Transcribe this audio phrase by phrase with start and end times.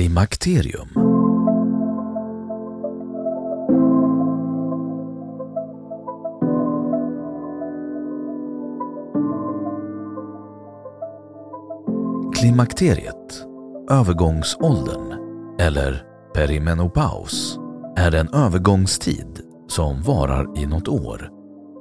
[0.00, 0.88] Klimakterium
[12.34, 13.44] Klimakteriet,
[13.90, 15.14] övergångsåldern
[15.58, 16.02] eller
[16.34, 17.58] perimenopaus,
[17.96, 21.30] är en övergångstid som varar i något år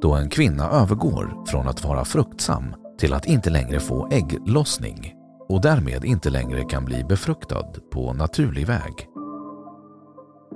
[0.01, 5.18] då en kvinna övergår från att vara fruktsam till att inte längre få ägglossning
[5.49, 9.07] och därmed inte längre kan bli befruktad på naturlig väg.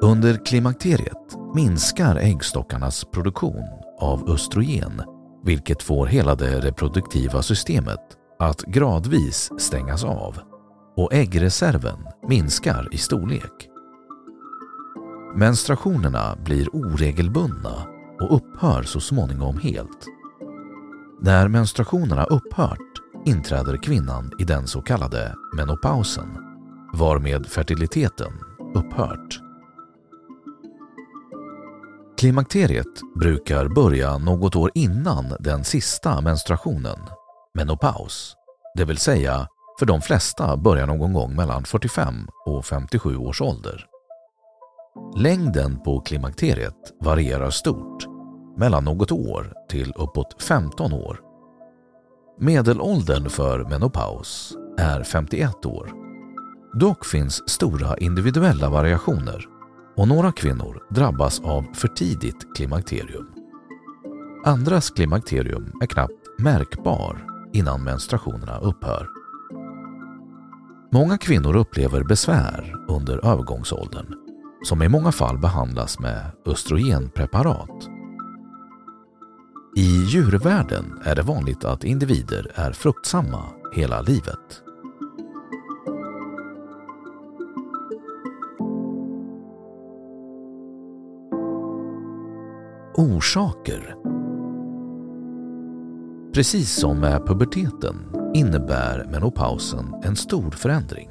[0.01, 3.63] Under klimakteriet minskar äggstockarnas produktion
[3.99, 5.01] av östrogen
[5.43, 7.99] vilket får hela det reproduktiva systemet
[8.39, 10.39] att gradvis stängas av
[10.97, 13.69] och äggreserven minskar i storlek.
[15.35, 17.87] Menstruationerna blir oregelbundna
[18.21, 20.05] och upphör så småningom helt.
[21.21, 22.92] När menstruationerna upphört
[23.25, 26.27] inträder kvinnan i den så kallade menopausen
[26.93, 28.31] varmed fertiliteten
[28.75, 29.39] upphört.
[32.17, 36.99] Klimakteriet brukar börja något år innan den sista menstruationen,
[37.53, 38.35] menopaus,
[38.77, 39.47] det vill säga
[39.79, 43.85] för de flesta börjar någon gång mellan 45 och 57 års ålder.
[45.15, 48.05] Längden på klimakteriet varierar stort,
[48.57, 51.32] mellan något år till uppåt 15 år.
[52.39, 55.91] Medelåldern för menopaus är 51 år.
[56.79, 59.45] Dock finns stora individuella variationer
[59.97, 63.27] och några kvinnor drabbas av för tidigt klimakterium.
[64.45, 69.07] Andras klimakterium är knappt märkbar innan menstruationerna upphör.
[70.91, 74.15] Många kvinnor upplever besvär under övergångsåldern
[74.63, 77.92] som i många fall behandlas med östrogenpreparat.
[79.75, 84.61] I djurvärlden är det vanligt att individer är fruktsamma hela livet.
[92.95, 93.95] Orsaker
[96.33, 97.95] Precis som med puberteten
[98.33, 101.09] innebär menopausen en stor förändring.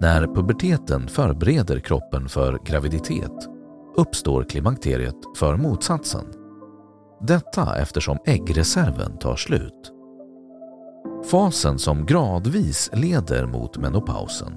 [0.00, 3.48] När puberteten förbereder kroppen för graviditet
[3.96, 6.41] uppstår klimakteriet för motsatsen.
[7.22, 9.92] Detta eftersom äggreserven tar slut.
[11.30, 14.52] Fasen som gradvis leder mot menopausen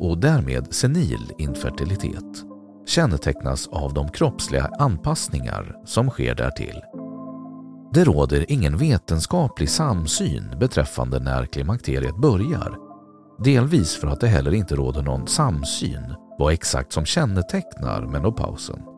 [0.00, 2.44] och därmed senil infertilitet
[2.86, 6.80] kännetecknas av de kroppsliga anpassningar som sker därtill.
[7.92, 12.76] Det råder ingen vetenskaplig samsyn beträffande när klimakteriet börjar.
[13.44, 18.89] Delvis för att det heller inte råder någon samsyn vad exakt som kännetecknar menopausen.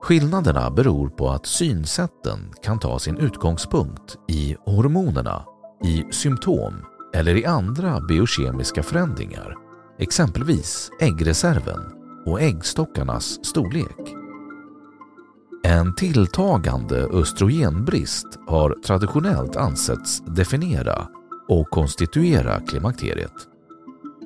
[0.00, 5.44] Skillnaderna beror på att synsätten kan ta sin utgångspunkt i hormonerna,
[5.84, 6.74] i symptom
[7.14, 9.54] eller i andra biokemiska förändringar,
[9.98, 11.80] exempelvis äggreserven
[12.26, 14.14] och äggstockarnas storlek.
[15.64, 21.08] En tilltagande östrogenbrist har traditionellt ansetts definiera
[21.48, 23.32] och konstituera klimakteriet.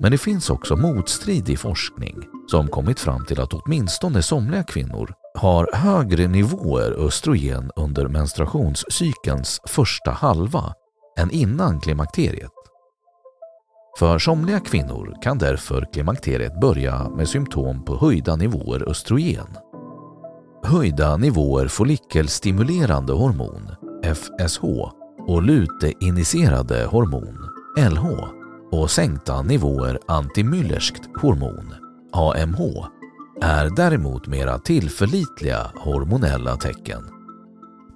[0.00, 2.16] Men det finns också motstridig forskning
[2.46, 10.11] som kommit fram till att åtminstone somliga kvinnor har högre nivåer östrogen under menstruationscykelns första
[10.11, 10.75] halva
[11.19, 12.50] än innan klimakteriet.
[13.99, 19.46] För somliga kvinnor kan därför klimakteriet börja med symptom på höjda nivåer östrogen.
[20.64, 23.70] Höjda nivåer follikelstimulerande hormon,
[24.05, 24.64] FSH,
[25.26, 27.38] och luteinitierade hormon,
[27.79, 28.06] LH,
[28.73, 31.75] och sänkta nivåer antimyllerskt hormon,
[32.12, 32.87] AMH,
[33.43, 37.03] är däremot mera tillförlitliga hormonella tecken.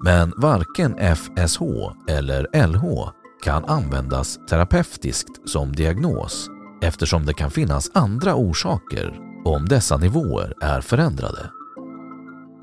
[0.04, 1.62] Men varken FSH
[2.08, 3.10] eller LH
[3.44, 6.48] kan användas terapeutiskt som diagnos
[6.82, 11.50] eftersom det kan finnas andra orsaker om dessa nivåer är förändrade.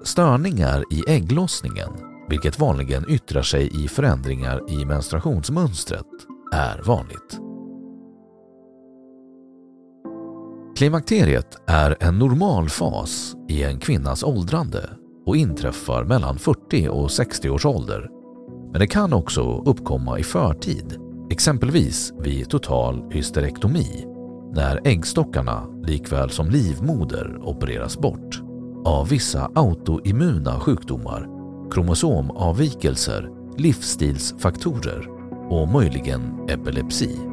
[0.03, 1.89] Störningar i ägglossningen,
[2.29, 6.07] vilket vanligen yttrar sig i förändringar i menstruationsmönstret,
[6.53, 7.42] är vanligt.
[10.83, 14.89] Klimakteriet är en normal fas i en kvinnas åldrande
[15.25, 18.09] och inträffar mellan 40 och 60 års ålder.
[18.71, 20.97] Men det kan också uppkomma i förtid,
[21.31, 24.05] exempelvis vid total hysterektomi,
[24.53, 28.41] när äggstockarna likväl som livmoder opereras bort
[28.85, 31.27] av vissa autoimmuna sjukdomar,
[31.71, 35.07] kromosomavvikelser, livsstilsfaktorer
[35.49, 37.32] och möjligen epilepsi.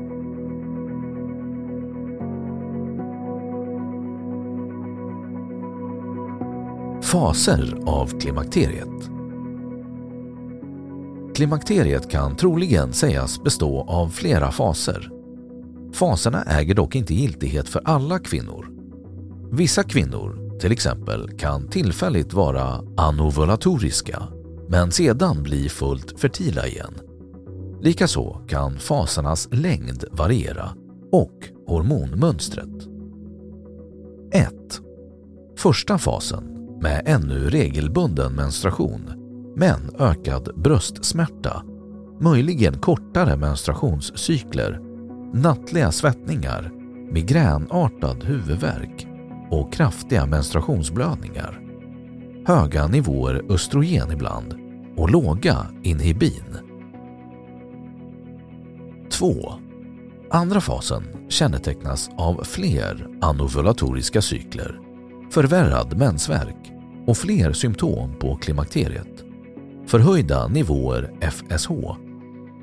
[7.12, 9.10] Faser av klimakteriet
[11.34, 15.10] Klimakteriet kan troligen sägas bestå av flera faser.
[15.92, 18.68] Faserna äger dock inte giltighet för alla kvinnor.
[19.52, 24.22] Vissa kvinnor, till exempel, kan tillfälligt vara anovulatoriska
[24.68, 26.94] men sedan bli fullt fertila igen.
[27.80, 30.70] Likaså kan fasernas längd variera
[31.12, 31.34] och
[31.66, 32.88] hormonmönstret.
[34.32, 34.52] 1.
[35.56, 39.10] Första fasen med ännu regelbunden menstruation
[39.56, 41.62] men ökad bröstsmärta,
[42.20, 44.80] möjligen kortare menstruationscykler,
[45.34, 46.72] nattliga svettningar,
[47.12, 49.06] migränartad huvudvärk
[49.50, 51.60] och kraftiga menstruationsblödningar.
[52.46, 54.54] Höga nivåer östrogen ibland
[54.96, 56.56] och låga inhibin.
[59.10, 59.52] 2.
[60.30, 64.89] Andra fasen kännetecknas av fler anovulatoriska cykler
[65.30, 66.72] förvärrad mensvärk
[67.06, 69.24] och fler symptom på klimakteriet.
[69.86, 71.70] Förhöjda nivåer FSH,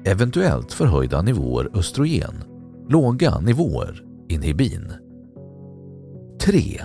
[0.05, 2.43] eventuellt förhöjda nivåer östrogen,
[2.89, 4.93] låga nivåer inhibin.
[6.41, 6.81] 3.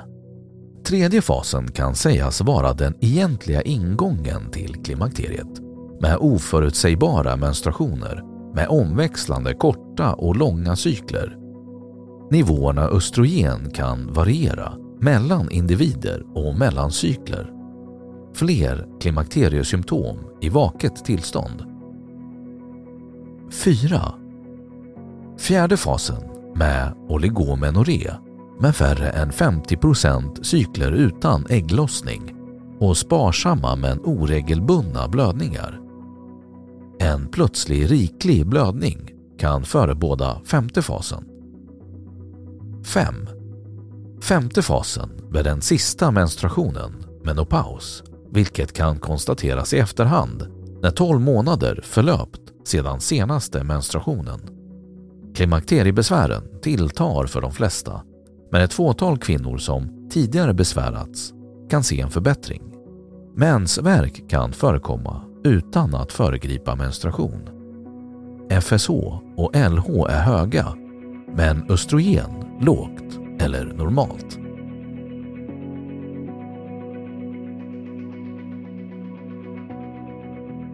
[0.87, 5.61] Tredje fasen kan sägas vara den egentliga ingången till klimakteriet
[6.00, 8.23] med oförutsägbara menstruationer
[8.55, 11.37] med omväxlande korta och långa cykler.
[12.31, 14.73] Nivåerna östrogen kan variera
[15.03, 17.53] mellan individer och mellan cykler.
[18.35, 21.65] Fler klimakteriesymptom i vaket tillstånd.
[23.51, 24.15] 4.
[25.39, 26.23] Fjärde fasen
[26.55, 28.11] med oligomenorré
[28.61, 32.35] med färre än 50% cykler utan ägglossning
[32.79, 35.81] och sparsamma men oregelbundna blödningar.
[36.99, 41.25] En plötslig riklig blödning kan förebåda femte fasen.
[42.85, 43.15] 5.
[44.23, 50.47] Femte fasen är den sista menstruationen, menopaus, vilket kan konstateras i efterhand
[50.83, 54.41] när 12 månader förlöpt sedan senaste menstruationen.
[55.35, 58.03] Klimakteriebesvären tilltar för de flesta,
[58.53, 61.32] men ett fåtal kvinnor som tidigare besvärats
[61.70, 62.63] kan se en förbättring.
[63.37, 67.49] Mensvärk kan förekomma utan att föregripa menstruation.
[68.61, 68.91] FSH
[69.37, 70.67] och LH är höga,
[71.37, 72.31] men östrogen
[72.61, 74.39] lågt eller normalt.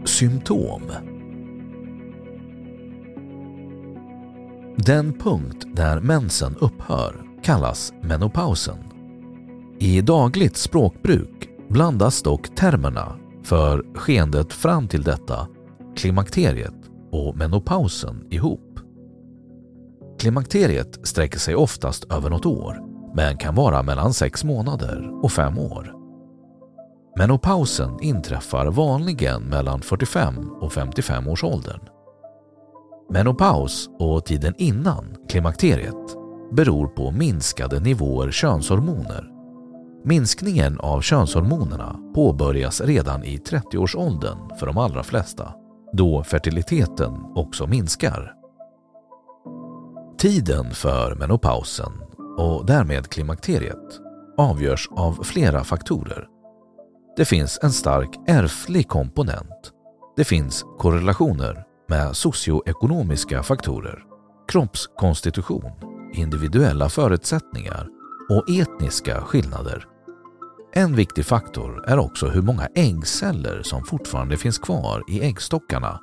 [0.04, 0.82] Symptom
[4.76, 8.78] Den punkt där mensen upphör kallas menopausen.
[9.78, 15.48] I dagligt språkbruk blandas dock termerna för skeendet fram till detta,
[15.96, 16.74] klimakteriet
[17.10, 18.67] och menopausen ihop.
[20.18, 22.80] Klimakteriet sträcker sig oftast över något år
[23.14, 25.94] men kan vara mellan sex månader och fem år.
[27.18, 31.80] Menopausen inträffar vanligen mellan 45 och 55 års åldern.
[33.10, 36.16] Menopaus och tiden innan klimakteriet
[36.52, 39.30] beror på minskade nivåer könshormoner.
[40.04, 45.52] Minskningen av könshormonerna påbörjas redan i 30-årsåldern för de allra flesta,
[45.92, 48.37] då fertiliteten också minskar.
[50.18, 51.92] Tiden för menopausen
[52.38, 54.00] och därmed klimakteriet
[54.36, 56.26] avgörs av flera faktorer.
[57.16, 59.72] Det finns en stark ärftlig komponent.
[60.16, 64.08] Det finns korrelationer med socioekonomiska faktorer
[64.48, 65.72] kroppskonstitution,
[66.12, 67.88] individuella förutsättningar
[68.30, 69.86] och etniska skillnader.
[70.72, 76.00] En viktig faktor är också hur många äggceller som fortfarande finns kvar i äggstockarna.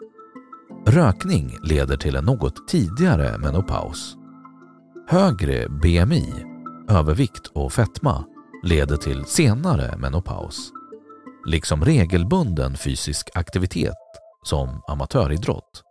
[0.87, 4.15] Rökning leder till en något tidigare menopaus.
[5.07, 6.33] Högre BMI,
[6.89, 8.25] övervikt och fetma
[8.63, 10.71] leder till senare menopaus.
[11.45, 13.93] Liksom regelbunden fysisk aktivitet
[14.43, 15.83] som amatöridrott.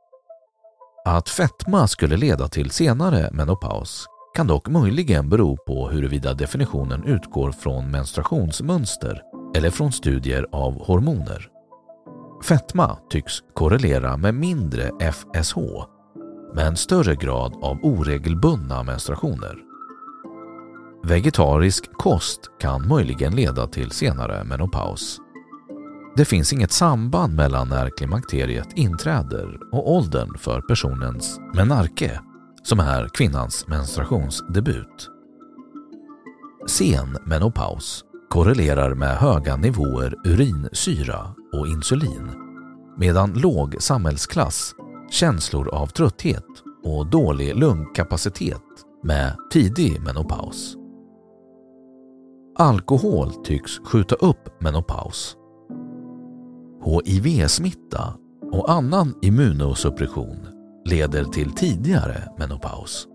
[1.04, 7.52] Att fetma skulle leda till senare menopaus kan dock möjligen bero på huruvida definitionen utgår
[7.52, 9.22] från menstruationsmönster
[9.56, 11.53] eller från studier av hormoner.
[12.48, 15.58] Fetma tycks korrelera med mindre FSH
[16.54, 19.56] med en större grad av oregelbundna menstruationer.
[21.04, 25.18] Vegetarisk kost kan möjligen leda till senare menopaus.
[26.16, 32.20] Det finns inget samband mellan när klimakteriet inträder och åldern för personens menarke,
[32.62, 35.10] som är kvinnans menstruationsdebut.
[36.66, 42.30] Sen menopaus korrelerar med höga nivåer urinsyra och insulin,
[42.98, 44.74] medan låg samhällsklass,
[45.10, 46.46] känslor av trötthet
[46.84, 48.62] och dålig lungkapacitet
[49.02, 50.76] med tidig menopaus.
[52.58, 55.36] Alkohol tycks skjuta upp menopaus
[56.84, 58.14] HIV-smitta
[58.52, 60.36] och annan immunosuppression
[60.84, 63.08] leder till tidigare menopaus.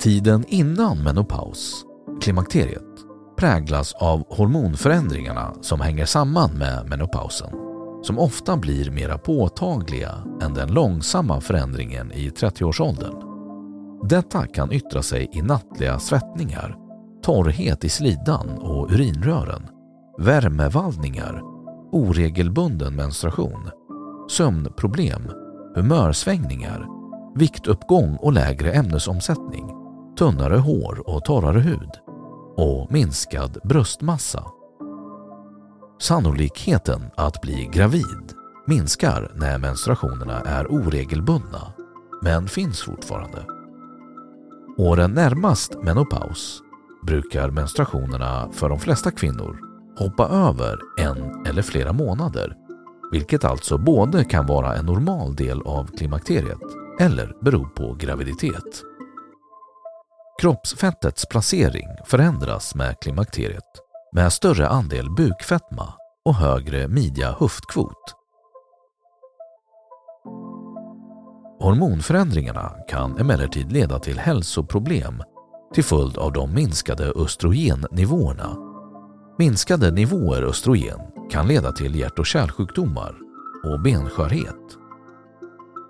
[0.00, 1.84] Tiden innan menopaus,
[2.20, 3.05] klimakteriet,
[3.38, 7.50] präglas av hormonförändringarna som hänger samman med menopausen,
[8.02, 13.14] som ofta blir mera påtagliga än den långsamma förändringen i 30-årsåldern.
[14.08, 16.86] Detta kan yttra sig i nattliga svettningar
[17.26, 19.62] torrhet i slidan och urinrören,
[20.18, 21.42] värmevallningar,
[21.92, 23.70] oregelbunden menstruation,
[24.30, 25.30] sömnproblem,
[25.74, 26.86] humörsvängningar,
[27.34, 29.70] viktuppgång och lägre ämnesomsättning,
[30.18, 31.90] tunnare hår och torrare hud
[32.56, 34.44] och minskad bröstmassa.
[36.00, 38.32] Sannolikheten att bli gravid
[38.66, 41.72] minskar när menstruationerna är oregelbundna,
[42.22, 43.44] men finns fortfarande.
[44.78, 46.62] Åren närmast menopaus
[47.06, 49.58] brukar menstruationerna för de flesta kvinnor
[49.98, 52.56] hoppa över en eller flera månader,
[53.12, 56.60] vilket alltså både kan vara en normal del av klimakteriet
[57.00, 58.82] eller bero på graviditet.
[60.40, 63.62] Kroppsfettets placering förändras med klimakteriet
[64.14, 68.14] med större andel bukfetma och högre midja-höftkvot.
[71.60, 75.22] Hormonförändringarna kan emellertid leda till hälsoproblem
[75.74, 78.56] till följd av de minskade östrogennivåerna.
[79.38, 81.00] Minskade nivåer östrogen
[81.30, 83.14] kan leda till hjärt och kärlsjukdomar
[83.64, 84.85] och benskörhet.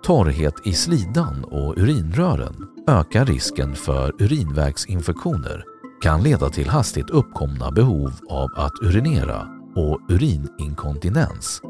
[0.07, 5.63] Torrhet i slidan och urinrören ökar risken för urinvägsinfektioner,
[6.01, 11.61] kan leda till hastigt uppkomna behov av att urinera och urininkontinens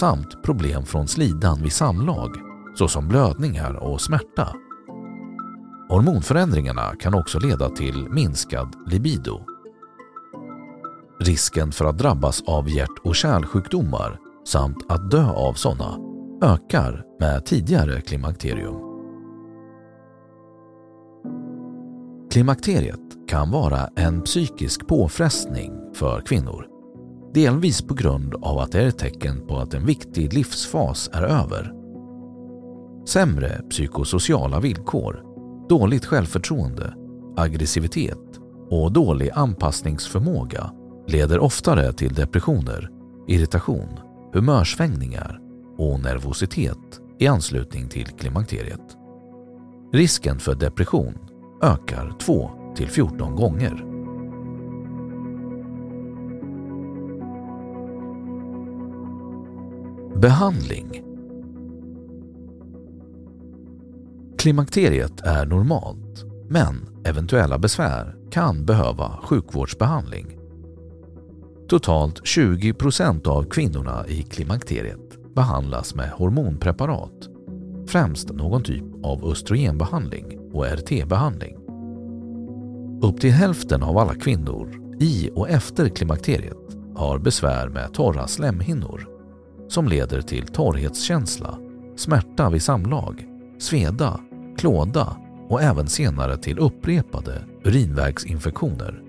[0.00, 2.30] samt problem från slidan vid samlag
[2.74, 4.48] såsom blödningar och smärta.
[5.88, 9.40] Hormonförändringarna kan också leda till minskad libido.
[11.20, 16.05] Risken för att drabbas av hjärt och kärlsjukdomar samt att dö av sådana
[16.42, 18.76] ökar med tidigare klimakterium.
[22.30, 26.66] Klimakteriet kan vara en psykisk påfrestning för kvinnor.
[27.34, 31.22] Delvis på grund av att det är ett tecken på att en viktig livsfas är
[31.22, 31.72] över.
[33.06, 35.22] Sämre psykosociala villkor
[35.68, 36.94] dåligt självförtroende,
[37.36, 38.40] aggressivitet
[38.70, 40.72] och dålig anpassningsförmåga
[41.06, 42.90] leder oftare till depressioner,
[43.28, 43.98] irritation,
[44.32, 45.45] humörsvängningar
[45.76, 48.96] och nervositet i anslutning till klimakteriet.
[49.92, 51.18] Risken för depression
[51.62, 53.84] ökar 2 till 14 gånger.
[60.20, 61.02] Behandling
[64.38, 70.38] Klimakteriet är normalt, men eventuella besvär kan behöva sjukvårdsbehandling.
[71.68, 77.28] Totalt 20 procent av kvinnorna i klimakteriet behandlas med hormonpreparat,
[77.88, 81.56] främst någon typ av östrogenbehandling och RT-behandling.
[83.02, 89.08] Upp till hälften av alla kvinnor i och efter klimakteriet har besvär med torra slemhinnor
[89.68, 91.58] som leder till torrhetskänsla,
[91.96, 93.26] smärta vid samlag,
[93.58, 94.20] sveda
[94.58, 95.16] klåda
[95.48, 99.02] och även senare till upprepade urinvägsinfektioner.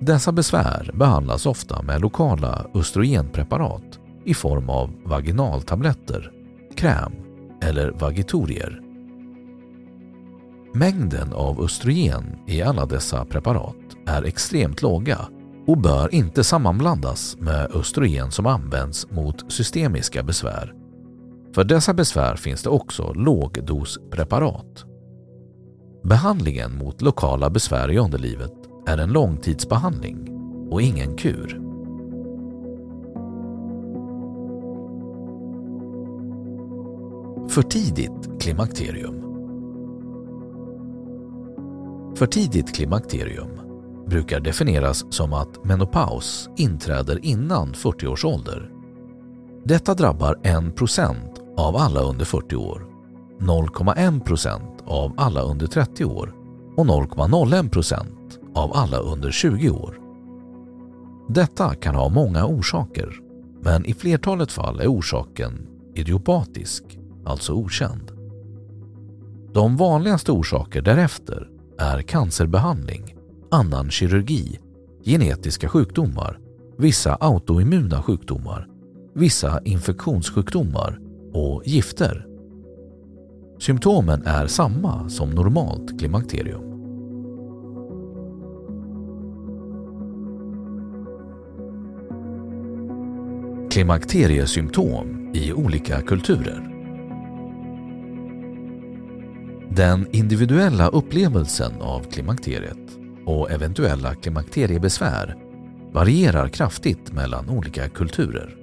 [0.00, 6.32] Dessa besvär behandlas ofta med lokala östrogenpreparat i form av vaginaltabletter,
[6.76, 7.12] kräm
[7.62, 8.80] eller vagitorier.
[10.74, 13.76] Mängden av östrogen i alla dessa preparat
[14.06, 15.18] är extremt låga
[15.66, 20.74] och bör inte sammanblandas med östrogen som används mot systemiska besvär.
[21.54, 24.84] För dessa besvär finns det också lågdospreparat.
[26.04, 28.52] Behandlingen mot lokala besvär i underlivet
[28.86, 30.28] är en långtidsbehandling
[30.70, 31.71] och ingen kur.
[37.52, 39.14] För tidigt klimakterium
[42.16, 43.48] För tidigt klimakterium
[44.06, 48.70] brukar definieras som att menopaus inträder innan 40 års ålder.
[49.64, 51.16] Detta drabbar 1%
[51.56, 52.86] av alla under 40 år,
[53.40, 56.34] 0,1% av alla under 30 år
[56.76, 58.06] och 0,01%
[58.54, 59.98] av alla under 20 år.
[61.28, 63.20] Detta kan ha många orsaker,
[63.60, 68.10] men i flertalet fall är orsaken idiopatisk, alltså okänd.
[69.54, 71.48] De vanligaste orsaker därefter
[71.78, 73.14] är cancerbehandling,
[73.50, 74.58] annan kirurgi,
[75.04, 76.38] genetiska sjukdomar,
[76.78, 78.68] vissa autoimmuna sjukdomar,
[79.14, 80.98] vissa infektionssjukdomar
[81.32, 82.26] och gifter.
[83.58, 86.72] Symptomen är samma som normalt klimakterium.
[93.70, 96.71] Klimakteriesymptom i olika kulturer.
[99.76, 105.36] Den individuella upplevelsen av klimakteriet och eventuella klimakteriebesvär
[105.92, 108.56] varierar kraftigt mellan olika kulturer.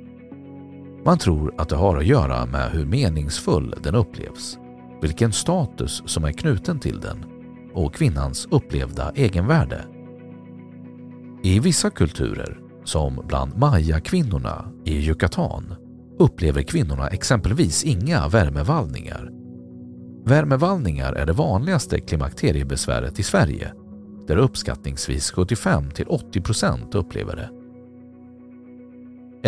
[1.06, 4.58] Man tror att det har att göra med hur meningsfull den upplevs,
[5.02, 7.26] vilken status som är knuten till den
[7.74, 9.86] och kvinnans upplevda egenvärde.
[11.44, 15.76] I vissa kulturer, som bland maya-kvinnorna i Yucatan,
[16.20, 19.39] upplever kvinnorna exempelvis inga värmevallningar.
[20.26, 23.74] Värmevallningar är det vanligaste klimakteriebesväret i Sverige,
[24.28, 27.50] där uppskattningsvis 75-80% upplever det.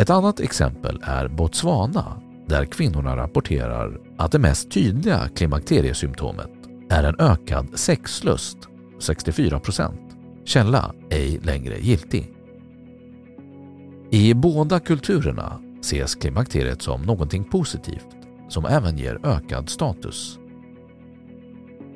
[0.02, 6.52] Ett annat exempel är Botswana där kvinnorna rapporterar att det mest tydliga klimakteriesymptomet
[6.90, 8.58] är en ökad sexlust,
[9.00, 9.62] 64
[10.46, 12.34] Källa ej längre giltig.
[14.12, 18.08] I båda kulturerna ses klimakteriet som någonting positivt
[18.50, 20.40] som även ger ökad status.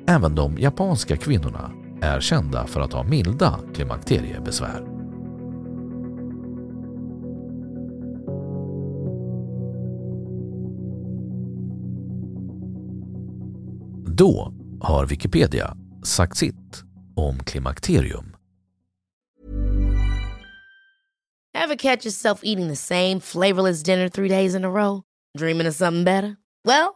[0.08, 4.80] Även de japanska kvinnorna är kända för att ha milda klimakteriebesvär.
[14.06, 16.82] Då har Wikipedia sagt sitt
[17.16, 18.36] om klimakterium.
[21.54, 25.02] Have catch yourself eating the same flavorless dinner three days in a row?
[25.38, 26.36] Dreaming of something better?
[26.64, 26.95] Well,